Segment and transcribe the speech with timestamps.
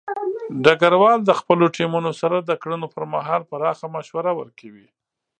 [0.63, 4.87] ډګروال د خپلو ټیمونو سره د کړنو پر مهال پراخه مشوره ورکوي.